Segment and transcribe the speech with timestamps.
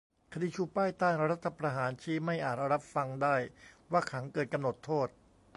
[0.33, 3.35] คดีชูป้ายต้านรัฐประหารชี้ไม่อาจรับฟังได้
[3.91, 5.07] ว่าขังเกินกำหนดโทษ